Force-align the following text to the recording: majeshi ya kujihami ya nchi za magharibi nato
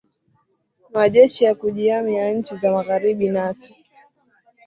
majeshi 0.93 1.43
ya 1.43 1.53
kujihami 1.55 2.15
ya 2.15 2.33
nchi 2.33 2.57
za 2.57 2.71
magharibi 2.71 3.29
nato 3.29 3.73